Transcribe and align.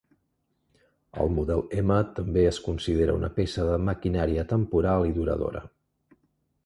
El 1.25 1.29
model 1.39 1.61
M 1.81 1.99
també 2.21 2.45
es 2.53 2.59
considera 2.69 3.17
una 3.21 3.31
peça 3.37 3.67
de 3.71 3.77
maquinari 3.91 4.41
atemporal 4.45 5.11
i 5.11 5.15
duradora. 5.19 5.63